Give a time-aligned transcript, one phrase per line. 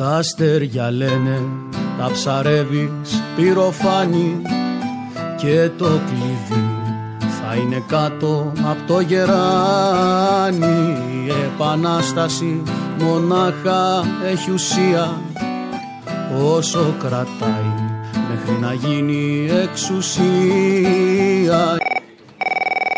[0.00, 1.42] Τα αστέρια λένε
[1.98, 4.42] τα ψαρεύεις πυροφάνη.
[5.36, 6.68] Και το κλειδί
[7.18, 9.36] θα είναι κάτω από το γεράνι.
[11.26, 12.62] Η επανάσταση
[12.98, 15.20] μονάχα έχει ουσία.
[16.44, 17.74] Όσο κρατάει
[18.30, 21.00] μέχρι να γίνει εξουσία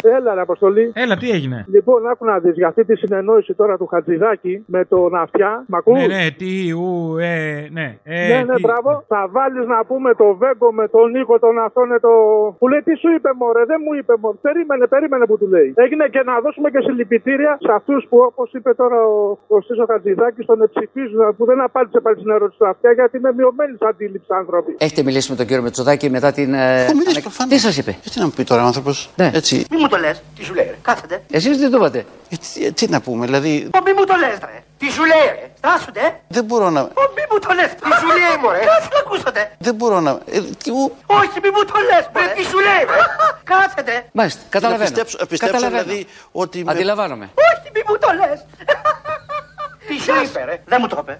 [0.09, 0.91] Έλα, ρε Αποστολή.
[0.95, 4.85] Έλα, τι έγινε; Λοιπόν, άκου να δεις για αυτή τη συνεννόηση τώρα του Χατζηδάκη με
[4.85, 5.65] τον Αυτιά.
[5.69, 7.99] Μ' ακούς; Ναι, ναι, τι, ου, ε, ναι.
[8.05, 9.05] Ε, ναι, ναι, τι- μπράβο.
[9.09, 12.13] Θα βάλεις να πούμε το Βέγκο με τον Νίκο, τον αυτόν το.
[12.59, 14.37] Που λέει τι σου είπε, Μωρέ, δεν μου είπε, Μωρέ.
[14.47, 15.69] Περίμενε, περίμενε που του λέει.
[15.85, 19.85] Έγινε και να δώσουμε και συλληπιτήρια σε αυτούς που, όπως είπε τώρα ο Κωστή ο
[19.91, 24.31] Χατζηδάκης, τον εψηφίζουν, που δεν απάντησε πάλι στην ερώτηση του Αυτιά, γιατί είναι μειωμένη αντίληψη
[24.41, 24.71] άνθρωποι.
[24.79, 26.49] Έχετε μιλήσει με τον κύριο Μετσοδάκη μετά την.
[26.55, 27.53] ε, Έχω μιλήσει ανακ- προφανώς.
[27.53, 28.97] Τι σας είπε; Ε, τι να μου πει τώρα ο άνθρωπος.
[29.17, 29.31] Ναι.
[29.35, 29.55] Έτσι.
[29.71, 30.77] Μη μου το λες, τι σου λέει, ρε.
[30.83, 31.23] Κάθετε.
[31.31, 31.99] Εσείς τι το είπατε.
[32.33, 33.69] Ε, τι, ε, τι να πούμε, δηλαδή.
[33.79, 34.59] Ω, μη μου το λες, ρε.
[34.79, 35.51] Τι σου λέει, ρε.
[35.59, 36.21] Στάσουνε.
[36.29, 36.81] Δεν μπορώ να.
[36.81, 37.71] Ω, μη μου το λες.
[37.83, 38.59] Τι σου λέει, μωρέ.
[38.71, 39.41] Κάτσε να ακούσατε.
[39.59, 40.11] Δεν μπορώ να.
[40.11, 42.27] Ε, τι, ου, Όχι, μη μου το λες, μωρέ.
[42.37, 42.99] Τι σου λέει, ρε.
[43.53, 43.95] Κάθετε.
[44.13, 44.89] Μάλιστα, να καταλαβαίνω.
[44.91, 45.83] πιστέψω, ε, πιστέψω Καταλαβαίνω.
[45.89, 46.65] δηλαδή ότι.
[46.65, 47.27] με- Αντιλαμβάνομαι.
[47.51, 48.39] Όχι, μη μου το λες.
[49.89, 50.57] Τι σου είπε, ρε.
[50.65, 51.15] Δεν μου το είπε.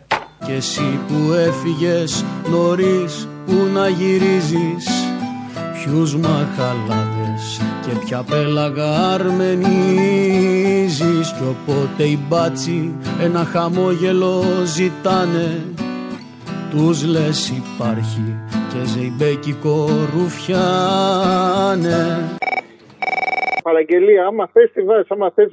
[0.47, 4.87] Και εσύ που έφυγες νωρίς που να γυρίζεις
[5.73, 9.63] Ποιους μαχαλάδες και ποια πέλαγα αρμενίζεις
[11.33, 15.63] Κι όποτε οι μπάτσι ένα χαμόγελο ζητάνε.
[16.71, 21.21] Τους λες υπάρχει και ζεϊμπέκικο ρουφιάνε
[23.63, 25.49] Παραγγελία, άμα θες τη βάζεις, άμα θες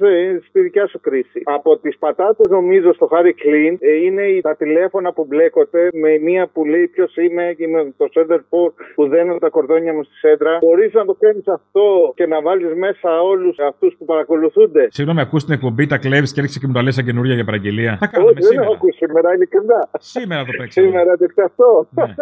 [0.48, 1.40] στη δικιά σου κρίση.
[1.44, 6.18] Από τις πατάτες, νομίζω, στο Harry Clean ε, είναι η- τα τηλέφωνα που μπλέκονται με
[6.18, 10.02] μία που λέει ποιος είμαι και με το center for που δένω τα κορδόνια μου
[10.02, 10.58] στη σέντρα.
[10.60, 14.88] Μπορείς να το κάνεις αυτό και να βάλεις μέσα όλους αυτούς που παρακολουθούνται.
[14.90, 17.44] Συγγνώμη, ακούς την εκπομπή, τα κλέβεις και έρχεσαι και μου τα λες σαν καινούρια για
[17.44, 17.96] παραγγελία.
[18.00, 18.66] Θα κάνουμε Όχι, δεν σήμερα.
[18.66, 19.88] έχω ακούσει σήμερα, ειλικρινά.
[19.98, 20.86] Σήμερα το παίξαμε.
[20.86, 21.88] Σήμερα δεν αυτό.
[21.90, 22.04] Ναι.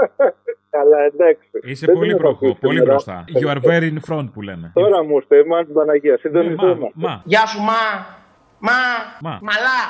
[0.79, 1.49] Καλά, εντάξει.
[1.71, 2.93] Είσαι Δεν πολύ την έχω προχώ, ακούσει πολύ σήμερα.
[2.93, 3.17] μπροστά.
[3.41, 4.67] You are very in front που λέμε.
[4.75, 6.11] Τώρα μου ήρθε, μα την Παναγία.
[6.11, 6.91] Ναι, μα, Συντονιζόμαστε.
[6.95, 7.23] μα.
[7.33, 7.81] Γεια σου, μα.
[8.69, 8.79] Μα.
[9.27, 9.33] Μα.
[9.49, 9.81] Μαλά.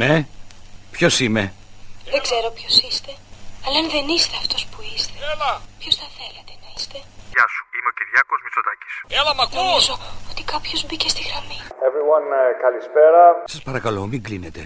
[0.00, 0.12] Ναι,
[0.90, 1.44] ποιος είμαι;
[2.12, 3.12] Δεν ξέρω ποιος είστε,
[3.64, 5.18] αλλά αν δεν είστε αυτός που είστε,
[5.80, 6.98] ποιος θα θέλατε να είστε;
[7.34, 8.92] Γεια σου, είμαι ο Κυριάκος Μητσοτάκης.
[9.62, 9.94] Νομίζω
[10.30, 11.58] ότι κάποιος μπήκε στη γραμμή.
[11.86, 13.22] Everyone, ε, καλησπέρα.
[13.52, 14.62] Σας παρακαλώ, μην κλείνετε.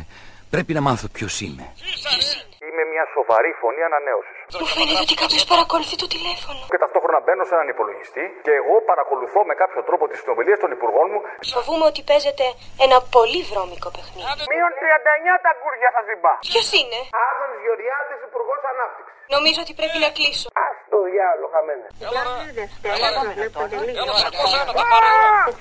[0.55, 1.65] Πρέπει να μάθω ποιος είμαι.
[1.85, 2.47] Ποιο είναι.
[2.69, 4.37] Είμαι μια σοβαρή φωνή ανανέωσης.
[4.63, 6.61] Μου φαίνεται ότι κάποιος παρακολουθεί το τηλέφωνο.
[6.73, 10.71] Και ταυτόχρονα μπαίνω σε έναν υπολογιστή και εγώ παρακολουθώ με κάποιο τρόπο τις συνομιλίες των
[10.77, 11.21] υπουργών μου.
[11.57, 12.45] Φοβούμαι ότι παίζετε
[12.87, 14.29] ένα πολύ βρώμικο παιχνίδι.
[14.53, 16.35] Μείον 39 τα γκούρια θα ζυμπά.
[16.51, 19.15] Ποιος είναι; Άδων Γεωργιάδης, Υπουργός Ανάπτυξης.
[19.37, 20.47] Νομίζω ότι πρέπει να κλείσω.
[20.69, 20.78] Ας
[21.09, 21.87] το διάλογο χαμένε.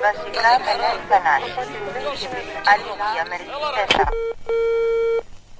[0.03, 1.49] Βασιλά Μενέλη Κανάλη.
[2.73, 3.55] Αλήθεια, Αμερική
[3.99, 4.07] 4.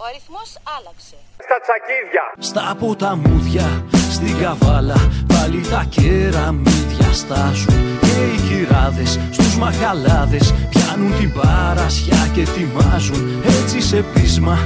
[0.02, 1.18] Ο αριθμός άλλαξε.
[1.46, 2.24] Στα τσακίδια.
[2.50, 3.68] Στα ποταμούδια,
[4.16, 5.00] στην καβάλα
[5.34, 13.82] Πάλι τα κεραμίδια στάζουν Και οι γυράδες στους μαχαλάδες Πιάνουν την παρασιά και ετοιμάζουν Έτσι
[13.82, 14.58] σε πείσμα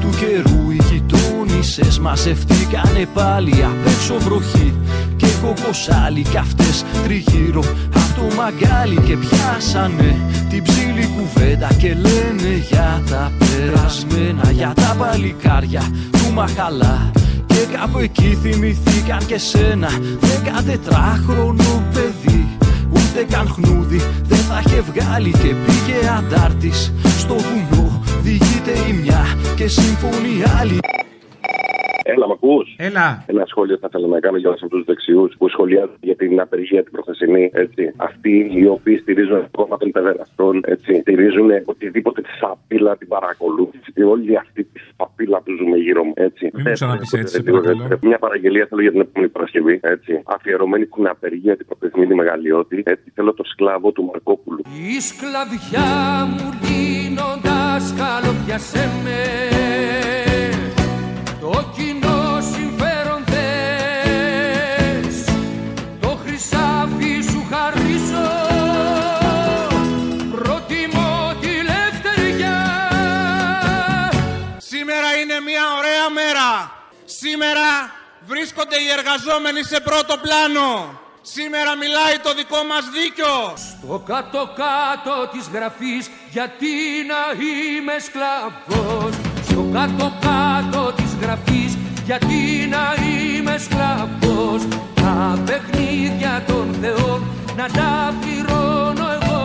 [0.00, 0.80] του καιρού Οι
[1.60, 4.74] γειτόνισσες μαζευτήκανε πάλι Απ' έξω βροχή.
[5.16, 10.16] Και κοκοσάλι Κι αυτές τριγύρω απ' το μαγκάλι Και πιάσανε
[10.48, 17.10] την ψήλη κουβέντα Και λένε για τα περασμένα Για τα παλικάρια του μαχαλά.
[17.46, 19.88] Και κάπου εκεί θυμηθήκαν και σένα
[20.20, 22.48] Δεκατετράχρονο παιδί.
[22.90, 26.92] Ούτε καν χνούδι δεν θα είχε βγάλει Και πήγε αντάρτης.
[27.18, 29.24] Στο βουνό Διηγείται η μια
[29.56, 30.78] και σύμφωνη η άλλη
[32.14, 33.24] Έλα, μ' ακούς; Έλα.
[33.26, 36.40] Ένα σχόλιο θα ήθελα να κάνω για όλους αυτού τους δεξιούς που σχολιάζουν για την
[36.40, 37.50] απεργία την προχθεσινή.
[37.52, 37.92] Έτσι.
[37.96, 40.90] Αυτοί οι οποίοι στηρίζουν το κόμμα των παιδεραστών, έτσι.
[41.00, 43.92] στηρίζουν οτιδήποτε σαπίλα την παρακολούθηση.
[43.94, 46.12] Και όλη αυτή τη σαπίλα που ζούμε γύρω μου.
[46.16, 46.44] Έτσι.
[46.44, 47.88] Μην μου Δεν ξαναπείς θέλω έτσι, σε τίποτε παρακαλώ.
[47.88, 48.08] τέτοιο.
[48.08, 49.80] Μια παραγγελία θέλω για την επόμενη Παρασκευή.
[49.82, 50.12] Έτσι.
[50.24, 52.82] Αφιερωμένη στην απεργία την προχθεσινή μεγαλειώτη.
[52.86, 53.12] Έτσι.
[53.14, 54.60] Θέλω το σκλάβο του Μαρκόπουλου.
[54.96, 55.88] Η σκλαβιά
[56.30, 59.18] μου λύνοντας καλοπιασέ με
[61.40, 65.24] Το κοινό συμφέρον θες
[66.00, 68.30] Το χρυσάφι σου χαρίσω
[70.30, 72.58] Προτιμώ τη λευτεριά
[74.58, 76.72] Σήμερα είναι μια ωραία μέρα.
[77.04, 77.92] Σήμερα
[78.26, 80.98] βρίσκονται οι εργαζόμενοι σε πρώτο πλάνο.
[81.22, 83.54] Σήμερα μιλάει το δικό μας δίκιο.
[83.56, 86.72] Στο κάτω-κάτω της γραφής γιατί
[87.10, 89.14] να είμαι σκλαβός
[89.48, 91.72] Στο κάτω-κάτω της γραφής
[92.04, 92.40] γιατί
[92.74, 94.62] να είμαι σκλαβός.
[94.94, 97.20] Τα παιχνίδια των θεών
[97.56, 99.42] να τα πληρώνω εγώ.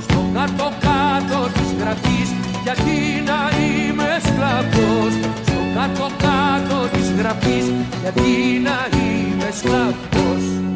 [0.00, 2.28] Στο κάτω κάτω της γραφής
[2.62, 2.96] γιατί
[3.28, 5.12] να είμαι σκλαβός.
[5.46, 7.66] Στο κάτω κάτω της γραφής
[8.02, 10.73] γιατί να είμαι σκλαβός.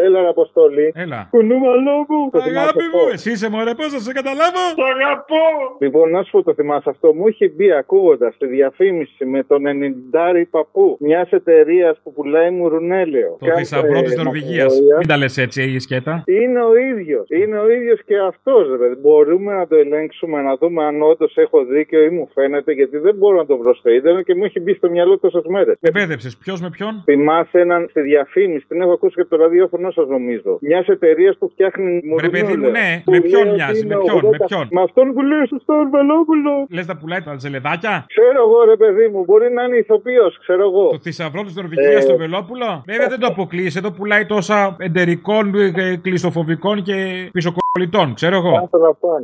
[0.00, 0.92] Έλα, ρε, Αποστολή.
[0.94, 1.26] Έλα.
[1.30, 2.20] Κουνούμαλό μου.
[2.32, 5.44] Το θυμάσαι Αγάπη αυτό; μου, εσύ είσαι μωρέ, πώς θα σε καταλάβω; Σ' αγαπώ.
[5.78, 9.62] Λοιπόν, να σου πω το θυμάσαι αυτό; Μου είχε μπει ακούγοντας τη διαφήμιση με τον
[9.66, 13.36] 90 παππού μιας εταιρείας που πουλάει μουρουνέλαιο.
[13.40, 14.74] Το θησαυρό της Νορβηγίας.
[14.98, 16.22] Μην τα λες έτσι, η σκέτα.
[16.26, 17.26] Είναι ο ίδιος.
[17.28, 18.94] Είναι ο ίδιος και αυτός, ρε.
[18.94, 23.14] Μπορούμε να το ελέγξουμε, να δούμε αν όντως έχω δίκιο ή μου φαίνεται, γιατί δεν
[23.14, 25.76] μπορώ να το βρω στο ίντερνετ και μου έχει μπει στο μυαλό τόσες μέρες.
[25.80, 29.36] Με μπέδεψε, ποιος με ποιον; Θυμάσαι έναν στη διαφήμιση, την έχω ακούσει και από το
[29.36, 30.58] ραδιόφωνο σας νομίζω.
[30.60, 32.46] Μιας εταιρείας που φτιάχνει Βρε μουρουνέλαιο.
[32.46, 34.30] παιδί μου, ναι, Που με ποιον λέει μοιάζει, ότι με είναι ποιον, 80.
[34.30, 36.52] με ποιον; Με αυτόν που λέει στο Στόν Βελόπουλο.
[36.70, 40.62] Λες να πουλάει τα ζελεδάκια; Ξέρω εγώ, ρε παιδί μου, μπορεί να είναι ηθοποιός, ξέρω
[40.70, 40.84] εγώ.
[40.90, 42.00] Το θησαυρό της Νορβηγίας Ε.
[42.00, 43.76] στο Βελόπουλο; Βέβαια δεν το αποκλείεις.
[43.76, 46.94] Εδώ πουλάει τόσα εντερικών, ε, κλειστοφοβικών και
[47.32, 48.14] πισωκολλητών.
[48.14, 48.68] Ξέρω εγώ.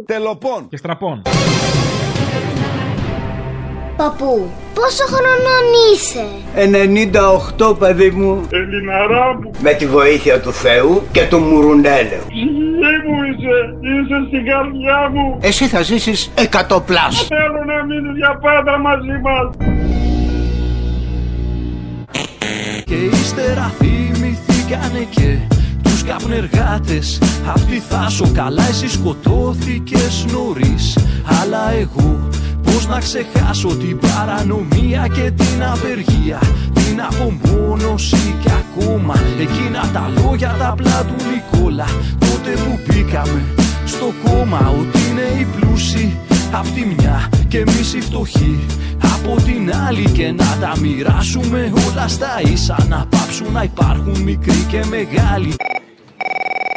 [0.06, 0.68] Τελοπών.
[0.68, 1.22] Και στραπών.
[3.96, 6.24] Παππού, πόσο χρονών είσαι;
[7.70, 8.46] 98 παιδί μου.
[8.50, 9.50] Ελληναρά μου.
[9.60, 13.56] Με τη βοήθεια του Θεού και του Μουρουνέλεου Ψυχή μου είσαι,
[13.90, 15.38] είσαι στην καρδιά μου.
[15.40, 17.26] Εσύ θα ζήσεις εκατοπλάς.
[17.26, 19.56] Θέλω να μείνεις για πάντα μαζί μας.
[22.84, 25.36] Και ύστερα θυμηθήκανε και
[25.82, 27.18] τους καπνεργάτες.
[27.54, 30.98] Απ' τη Θάσο καλά εσύ σκοτώθηκες νωρίς.
[31.42, 32.28] Αλλά εγώ
[32.72, 36.40] πώς να ξεχάσω την παρανομία και την απεργία
[36.72, 41.86] Την απομόνωση και ακόμα εκείνα τα λόγια τα απλά του Νικόλα
[42.18, 43.42] Τότε που μπήκαμε
[43.84, 46.16] στο κόμμα ότι είναι οι πλούσιοι
[46.52, 48.58] Απ' τη μια και εμείς οι φτωχοί
[49.16, 54.66] Από την άλλη και να τα μοιράσουμε όλα στα ίσα Να πάψουν να υπάρχουν μικροί
[54.70, 55.54] και μεγάλοι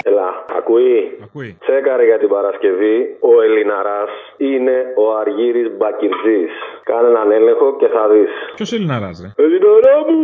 [0.07, 1.57] Έλα, ακούει; Ακούει.
[1.65, 2.97] Τσέκαρε για την Παρασκευή.
[3.31, 4.11] Ο Ελληναράς
[4.51, 6.53] είναι ο Αργύρης Μπακυρτζής.
[6.89, 8.31] Κάνε έναν έλεγχο και θα δεις.
[8.57, 10.19] Ποιος Ελληναράς, ρε; Ελληναρά μου,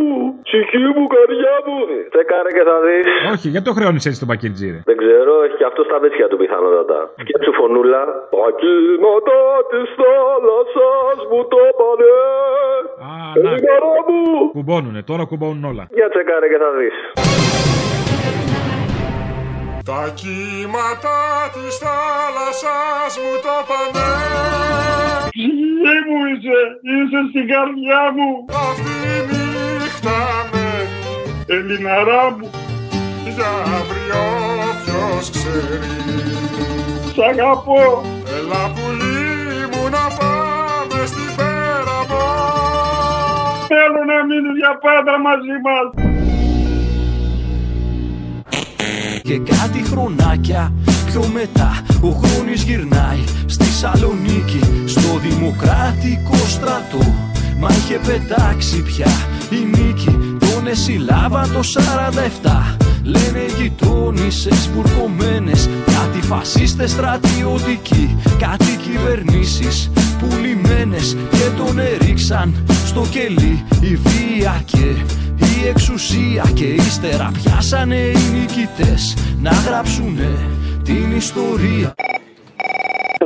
[0.48, 1.76] ψυχή μου, καρδιά μου.
[2.12, 3.06] Τσέκαρε και θα δεις.
[3.34, 6.26] Όχι, γιατί το χρεώνεις έτσι τον Πακυρτζή, ρε; Δεν ξέρω, έχει και αυτός στα πέτσια
[6.30, 6.98] του πιθανότατα.
[7.22, 8.02] Σκέψου φωνούλα.
[8.34, 9.38] Τα κύματα
[9.70, 12.12] της θάλασσας μου το πάνε.
[13.06, 13.12] Α,
[13.44, 13.50] να.
[13.50, 14.20] Ελληναρά μου.
[14.56, 15.84] Κουμπώνουνε, τώρα κουμπώνουν όλα.
[15.98, 16.96] Για τσεκάρε και θα δεις.
[19.84, 21.18] Τα κύματα
[21.52, 24.10] της θάλασσας μου το πάνε.
[25.34, 26.58] Ψυχή μου είσαι,
[26.92, 28.28] είσαι στην καρδιά μου.
[28.68, 30.18] Αυτή η νύχτα
[30.52, 30.66] με
[31.54, 32.50] Ελληναρά μου.
[33.34, 34.22] Για αύριο
[34.84, 35.94] ποιος ξέρει.
[37.14, 38.02] Σ' αγαπώ.
[38.36, 39.22] Έλα πουλί
[39.70, 42.24] μου να πάμε στην πέραμο
[43.68, 46.11] Θέλω να μείνεις για πάντα μαζί μας
[49.22, 50.72] Και κάτι χρονάκια.
[51.06, 57.14] Πιο μετά Ο χρόνης γυρνάει στη Σαλονίκη Στο δημοκρατικό στρατό.
[57.58, 59.10] Μα είχε πετάξει πια
[59.50, 61.60] η νίκη Τον εσυλάβαν το
[62.42, 68.16] 47 Λένε γειτόνισσες μπουρκωμένες Κάτι φασίστες στρατιωτικοί.
[68.38, 72.54] Κάτι κυβερνήσεις πουλημένες Και τον έριξαν
[72.86, 74.94] στο κελί Η βία και
[75.60, 80.30] η εξουσία Και ύστερα πιάσανε οι νικητές Να γράψουνε
[80.82, 81.94] την ιστορία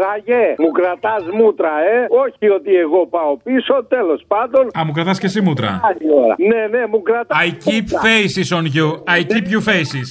[0.06, 1.98] Τραγέ, μου κρατάς μούτρα, ε.
[2.24, 4.64] Όχι ότι εγώ πάω πίσω, τέλος πάντων.
[4.78, 5.80] Α, μου κρατάς και εσύ μούτρα.
[5.88, 6.34] Άλλη ώρα.
[6.50, 8.00] Ναι, ναι, μου κρατάς I keep μούτρα.
[8.06, 8.86] faces on you.
[9.16, 10.08] I keep you faces.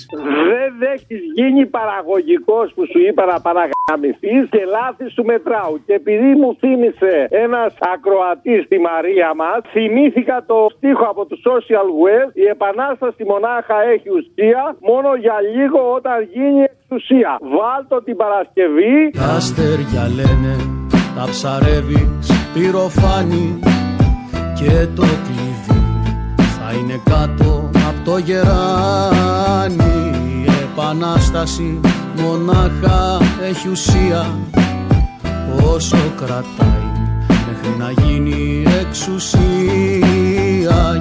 [0.51, 5.75] Δεν έχει γίνει παραγωγικός που σου είπα να παραγαμηθείς και λάθη σου μετράου.
[5.86, 11.88] Και επειδή μου θύμισε ένας ακροατής στη Μαρία μας, θυμήθηκα το στίχο από τους Social
[12.03, 17.31] Web «Η επανάσταση μονάχα έχει ουσία, μόνο για λίγο όταν γίνει εξουσία».
[17.58, 18.98] Βάλτο την Παρασκευή.
[19.12, 19.39] Τα
[19.86, 20.56] αστέρια λένε
[21.15, 23.60] τα ψαρεύεις πυροφάνη.
[24.56, 25.82] Και το κλειδί
[26.38, 29.84] θα είναι κάτω από το γεράνι.
[30.46, 31.80] Η επανάσταση
[32.22, 33.18] μονάχα
[33.50, 34.36] έχει ουσία.
[35.74, 36.92] Όσο κρατάει
[37.27, 39.44] μέχρι να γίνει εξουσία.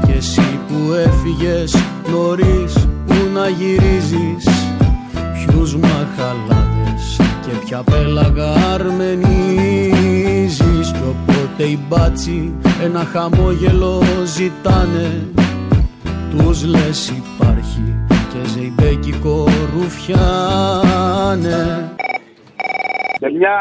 [0.07, 1.77] Και εσύ που έφυγες
[2.11, 2.73] νωρίς
[3.07, 4.45] που να γυρίζεις
[5.33, 6.74] ποιους μαχαλάδες
[7.47, 9.29] και ποια πέλαγα αρμενίζεις
[10.93, 15.29] κι όποτε οι μπάτσι ένα χαμόγελο ζητάνε.
[16.31, 20.35] Τους λες υπάρχει και ζεϊμπέκικο ρουφιάνε
[23.25, 23.59] Και μια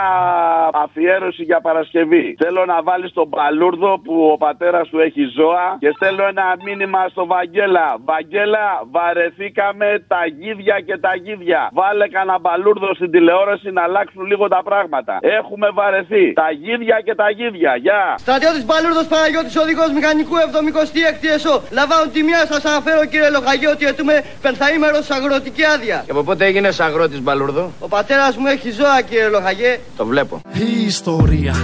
[0.85, 2.25] αφιέρωση για Παρασκευή.
[2.43, 7.01] Θέλω να βάλεις τον παλούρδο που ο πατέρας του έχει ζώα και στέλνω ένα μήνυμα
[7.13, 7.85] στο Βαγγέλα.
[8.11, 8.65] Βαγγέλα,
[8.95, 11.61] βαρεθήκαμε τα γίδια και τα γίδια.
[11.79, 15.13] Βάλε κανένα παλούρδο στην τηλεόραση να αλλάξουν λίγο τα πράγματα.
[15.39, 16.25] Έχουμε βαρεθεί.
[16.33, 17.71] Τα γίδια και τα γίδια.
[17.85, 18.01] Γεια.
[18.17, 21.55] Στρατιώτης Παλούρδος Παναγιώτης, οδηγός μηχανικού 76 ΕΣΟ.
[21.77, 25.97] Λαμβάνω τη μία, σας αναφέρω κύριε Λοχαγέ ότι αιτούμε πενθαήμερος αγροτική άδεια.
[26.05, 27.63] Και από πότε έγινες αγρότης Μπαλούρδο.
[27.85, 29.79] Ο πατέρας μου έχει ζώα κύριε Λοχαγέ.
[29.97, 30.41] Το βλέπω.
[30.53, 31.55] Η ιστορία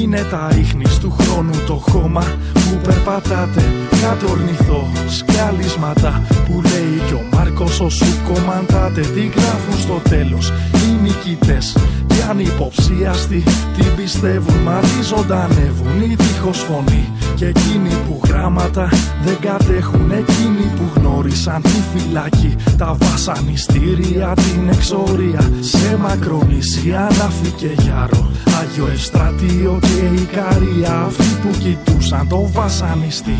[0.00, 3.62] είναι τα ίχνη του χρόνου το χώμα που περπατάτε
[4.02, 10.52] κάτω ορνηθό σκάλισματα που λέει κι ο Μάρκος ο σου κομμαντάτε τι γράφουν στο τέλος
[10.74, 11.76] οι νικητές
[12.18, 13.42] και ανυποψίαστοι
[13.76, 16.00] την πιστεύουν μα τι ζωντανεύουν.
[16.00, 18.88] Οι δίχως φωνή και εκείνοι που γράμματα
[19.24, 20.10] δεν κατέχουν.
[20.10, 25.50] Εκείνοι που γνώρισαν τη φυλακή τα βασανιστήρια την εξορία.
[25.60, 31.00] Σε μακρονήσια να'φη και γιάρο Άγιο Ευστρατείο και η Καρία.
[31.06, 33.38] Αυτοί που κοιτούσαν το βασανιστή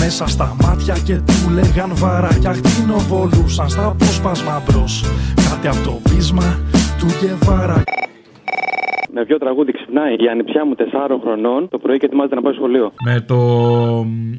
[0.00, 5.04] μέσα στα μάτια και του λέγαν βαράκια χτινοβολούσαν στα απόσπασμα μπρος.
[5.34, 6.58] Κάτι από το πείσμα
[6.98, 7.82] του Γεβάρα
[9.12, 10.82] Με ποιο τραγούδι ξυπνάει η ανιψιά μου 4
[11.22, 12.92] χρονών το πρωί και ετοιμάζεται να πάει σχολείο.
[13.04, 13.36] Με το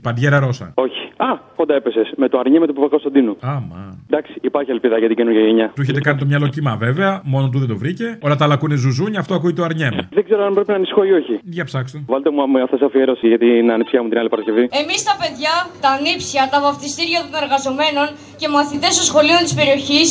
[0.02, 0.72] Παντιέρα Ρώσα.
[0.74, 1.02] Όχι.
[1.18, 2.12] Α, κοντά έπεσες.
[2.16, 3.38] Με το αρνί με του Παπακοσταντίνου.
[3.40, 3.98] Άμα.
[4.10, 5.72] Εντάξει, υπάρχει ελπίδα για την καινούργια γενιά.
[5.76, 8.18] Του έχετε κάνει το μυαλό κύμα βέβαια, μόνο του δεν το βρήκε.
[8.22, 10.08] Όλα τα άλλα ακούνε ζουζούνια, αυτό ακούει το αρνιέμαι.
[10.18, 11.40] Δεν ξέρω αν πρέπει να ανησυχώ ή όχι.
[11.44, 12.04] Για ψάξτε.
[12.08, 14.64] Βάλτε μου αυτό αφιέρωση για την ανιψιά μου την άλλη Παρασκευή.
[14.82, 15.54] Εμείς τα παιδιά,
[15.86, 18.08] τα νύψια, τα βαφτιστήρια των εργαζομένων
[18.40, 20.08] και μαθητές των σχολείων της περιοχής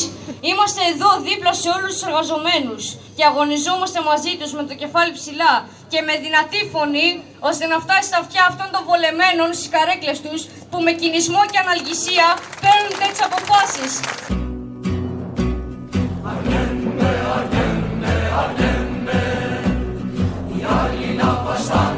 [0.51, 2.83] είμαστε εδώ δίπλα σε όλους τους εργαζομένους
[3.19, 5.55] και αγωνιζόμαστε μαζί τους με το κεφάλι ψηλά
[5.93, 7.09] και με δυνατή φωνή
[7.51, 11.59] ώστε να φτάσει στα αυτιά αυτών των βολεμένων στις καρέκλες τους που με κινησμό και
[11.65, 12.27] αναλγησία
[12.65, 13.93] παίρνουν τέτοιες αποφάσεις.
[21.59, 21.98] Κουνούμαλαρά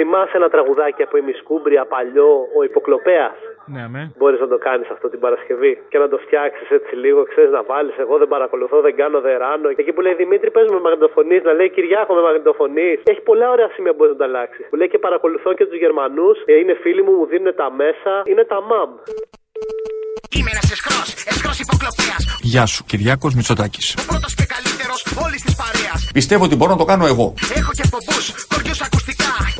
[0.00, 3.36] Θυμάσαι ένα τραγουδάκι από ημισκούμπρια παλιό, ο Υποκλοπέας;
[3.74, 4.02] Ναι, με.
[4.18, 7.62] Μπορείς να το κάνεις αυτό την Παρασκευή και να το φτιάξεις έτσι λίγο, ξέρεις να
[7.70, 7.94] βάλεις.
[8.04, 9.66] Εγώ δεν παρακολουθώ, δεν κάνω, δεν ράνω.
[9.82, 12.90] Εκεί που λέει Δημήτρη, πες με μαγνητοφωνή, να λέει Κυριάκο με μαγνητοφωνή.
[13.12, 14.64] Έχει πολλά ωραία σημεία που μπορείς να το αλλάξεις.
[14.70, 18.12] Που λέει και παρακολουθώ και τους Γερμανούς, ε, είναι φίλοι μου, μου δίνουν τα μέσα,
[18.30, 18.90] είναι τα μαμ.
[20.36, 21.00] Είμαι ένας εσχρό,
[21.32, 22.22] εσχρό υποκλοπέας.
[22.52, 23.86] Γεια σου, Κυριάκος Μητσοτάκης.
[24.02, 26.00] Ο πρώτος και καλύτερος όλης της παρέας.
[26.18, 27.26] Πιστεύω ότι μπορώ να το κάνω εγώ.
[27.60, 28.39] Έχω και πομπούς, κοριού ακουστικά.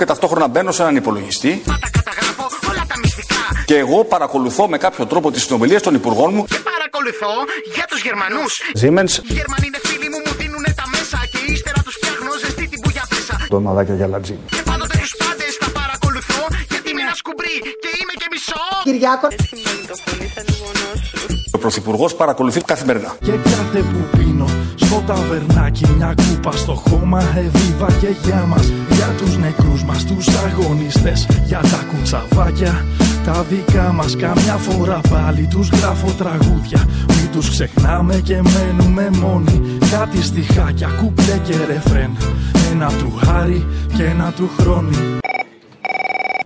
[0.01, 3.41] Και ταυτόχρονα μπαίνω σε έναν υπολογιστή Πάντα καταγράφω όλα τα μυστικά.
[3.65, 6.45] και εγώ παρακολουθώ με κάποιο τρόπο τις συνομιλίες των υπουργών μου.
[6.45, 7.33] Και παρακολουθώ
[7.75, 8.53] για τους Γερμανούς.
[8.81, 9.13] Siemens.
[9.31, 11.19] Οι Γερμανοί είναι φίλοι μου, μου δίνουν τα μέσα.
[11.33, 13.37] Και ύστερα τους φτιάχνω ζεστή την πουγιά πέσα.
[13.49, 14.37] Ντοναδάκια για λατζί.
[14.57, 16.41] Και πάντοτε τους πάντες τα παρακολουθώ.
[16.71, 18.63] Γιατί είμαι ένας σκουμπρί και είμαι και μισό.
[18.89, 19.27] Κυριάκο.
[21.61, 23.17] Ο Πρωθυπουργός παρακολουθεί καθημερινά.
[23.21, 29.07] Και κάθε που πίνω στο ταβερνάκι μια κούπα στο χώμα Εβίβα και για μας Για
[29.19, 32.85] τους νεκρούς μας τους αγωνιστές Για τα κουτσαβάκια
[33.25, 34.17] τα δικά μας.
[34.17, 39.79] Καμιά φορά πάλι τους γράφω τραγούδια Μην τους ξεχνάμε και μένουμε μόνοι.
[39.91, 42.17] Κάτι στιχάκια, κουπλέ και ρεφρέν
[42.73, 45.19] Ένα του Χάρη και ένα του Χρόνη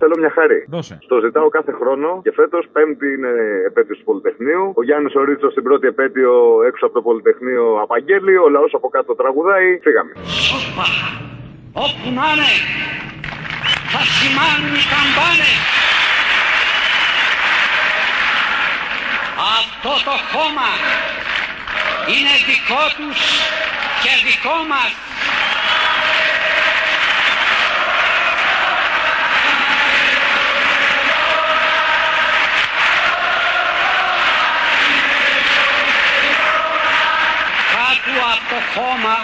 [0.04, 0.58] Θέλω μια χάρη.
[0.68, 0.98] Δώσε.
[1.12, 3.32] Το ζητάω κάθε χρόνο και φέτος Πέμπτη είναι
[3.68, 4.64] επέτειος του Πολυτεχνείου.
[4.78, 6.32] Ο Γιάννης Ορίτσος στην πρώτη επέτειο
[6.68, 8.34] έξω από το Πολυτεχνείο απαγγέλει.
[8.44, 9.68] Ο λαός από κάτω τραγουδάει.
[9.84, 10.12] Φύγαμε.
[10.58, 10.86] Όπα,
[11.84, 12.52] όπου να είναι,
[13.92, 15.54] θα σημάνουν οι καμπάνες.
[19.58, 20.70] Αυτό το χώμα
[22.12, 23.20] είναι δικό τους
[24.02, 24.90] και δικό μας.
[38.04, 39.16] Κάτω από το χώμα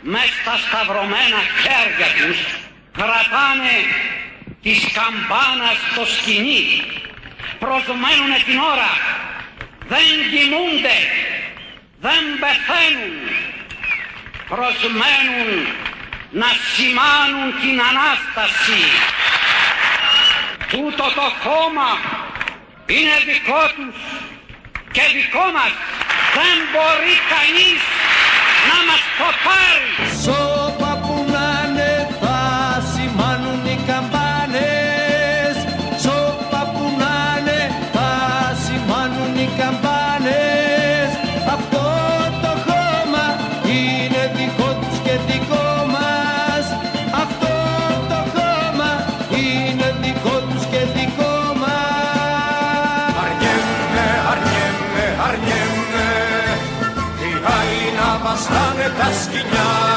[0.00, 2.38] με στα σταυρωμένα χέρια τους
[2.98, 3.76] κρατάνε
[4.62, 6.64] τις καμπάνας στο σκηνή.
[7.58, 8.90] Προσμένουνε την ώρα
[9.92, 10.96] δεν κοιμούνται
[12.06, 13.14] δεν πεθαίνουν.
[14.54, 15.48] Προσμένουν
[16.30, 18.82] να σημάνουν την Ανάσταση.
[20.70, 21.90] Τούτο το χώμα
[22.86, 23.98] είναι δικό τους
[24.92, 25.72] και δικό μας
[26.36, 27.82] δεν μπορεί κανείς
[59.12, 59.89] τα